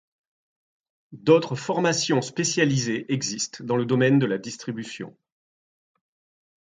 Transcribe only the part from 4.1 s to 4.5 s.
de la